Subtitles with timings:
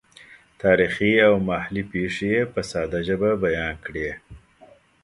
[0.61, 4.09] تاریخي او محلي پېښې یې په ساده ژبه بیان کړې.